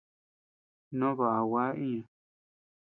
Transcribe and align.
No 0.99 1.07
baʼa 1.17 1.39
gua 1.49 1.65
iña. 1.85 2.03